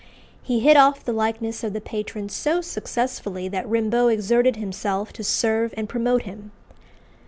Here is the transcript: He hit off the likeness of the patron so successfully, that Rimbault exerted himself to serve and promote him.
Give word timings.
He 0.41 0.61
hit 0.61 0.77
off 0.77 1.05
the 1.05 1.13
likeness 1.13 1.63
of 1.63 1.73
the 1.73 1.79
patron 1.79 2.27
so 2.27 2.59
successfully, 2.61 3.47
that 3.49 3.69
Rimbault 3.69 4.07
exerted 4.11 4.55
himself 4.55 5.13
to 5.13 5.23
serve 5.23 5.75
and 5.77 5.87
promote 5.87 6.23
him. 6.23 6.49